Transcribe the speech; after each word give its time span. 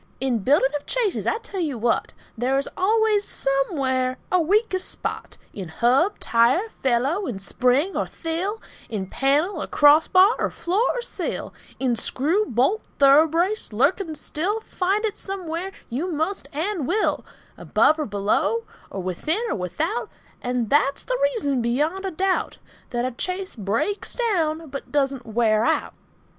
Now 0.19 0.25
in 0.29 0.39
building 0.39 0.73
of 0.75 0.87
chaises, 0.87 1.27
I 1.27 1.37
tell 1.37 1.59
you 1.59 1.77
what, 1.77 2.13
There 2.35 2.57
is 2.57 2.67
always 2.75 3.23
somewhere 3.23 4.17
a 4.31 4.41
weakest 4.41 4.89
spot, 4.89 5.37
In 5.53 5.67
hub, 5.69 6.17
tire, 6.17 6.69
felloe, 6.81 7.27
in 7.27 7.37
spring 7.37 7.95
or 7.95 8.07
thill, 8.07 8.59
In 8.89 9.05
panel, 9.05 9.61
or 9.61 9.67
crossbar, 9.67 10.33
or 10.39 10.49
floor, 10.49 10.81
or 10.95 11.03
sill, 11.03 11.53
In 11.79 11.95
screw, 11.95 12.47
bolt, 12.47 12.87
thoroughbrace, 12.97 13.71
lurking 13.71 14.15
still, 14.15 14.59
Find 14.61 15.05
it 15.05 15.17
somewhere 15.19 15.71
you 15.87 16.11
must 16.11 16.49
and 16.51 16.87
will, 16.87 17.23
Above 17.55 17.99
or 17.99 18.07
below, 18.07 18.63
or 18.89 19.03
within 19.03 19.43
or 19.49 19.55
without, 19.55 20.09
And 20.41 20.71
that's 20.71 21.03
the 21.03 21.19
reason, 21.35 21.61
beyond 21.61 22.05
a 22.05 22.09
doubt, 22.11 22.57
That 22.89 23.05
a 23.05 23.13
chaise 23.15 23.55
breaks 23.55 24.15
down, 24.15 24.69
but 24.71 24.91
doesn't 24.91 25.27
wear 25.27 25.63
out. 25.63 25.93